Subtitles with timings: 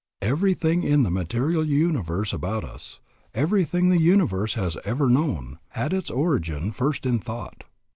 [0.23, 2.99] Everything in the material universe about us,
[3.35, 7.65] everything the universe has ever known, had its origin first in thought.